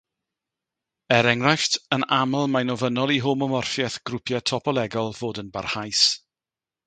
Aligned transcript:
Er 1.17 1.27
enghraifft, 1.33 1.75
yn 1.97 2.05
aml 2.17 2.47
mae'n 2.55 2.73
ofynnol 2.75 3.13
i 3.17 3.19
homomorffiaeth 3.25 3.99
grwpiau 4.11 4.45
topolegol 4.53 5.13
fod 5.21 5.43
yn 5.45 5.53
barhaus. 5.59 6.05